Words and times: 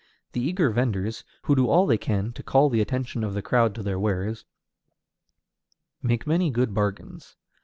The 0.31 0.41
eager 0.41 0.71
venders, 0.71 1.23
who 1.43 1.55
do 1.55 1.69
all 1.69 1.85
they 1.85 1.99
can 1.99 2.33
to 2.33 2.41
call 2.41 2.71
the 2.71 2.81
attention 2.81 3.23
of 3.23 3.35
the 3.35 3.43
crowd 3.43 3.75
to 3.75 3.83
their 3.83 3.99
wares, 3.99 4.45
make 6.01 6.25
many 6.25 6.49
good 6.49 6.73
bargains. 6.73 7.37